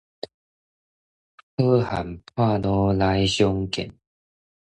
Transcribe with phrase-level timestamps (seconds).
[1.57, 3.93] 好漢破腹來相見